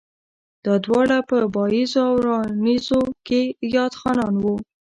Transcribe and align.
دا 0.65 0.73
دواړه 0.85 1.17
پۀ 1.27 1.37
بائيزو 1.53 1.99
او 2.09 2.13
راڼېزو 2.25 3.01
کښې 3.27 3.41
ياد 3.75 3.93
خانان 3.99 4.33
وو 4.43 4.55